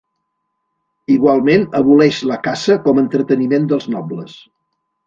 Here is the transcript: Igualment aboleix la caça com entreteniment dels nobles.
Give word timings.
Igualment 1.17 1.67
aboleix 1.81 2.23
la 2.33 2.41
caça 2.49 2.81
com 2.89 3.05
entreteniment 3.07 3.71
dels 3.75 3.89
nobles. 3.99 4.43